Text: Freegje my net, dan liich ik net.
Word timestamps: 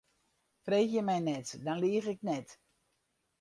Freegje 0.67 1.01
my 1.09 1.17
net, 1.29 1.47
dan 1.65 1.77
liich 1.83 2.07
ik 2.13 2.21
net. 2.29 2.47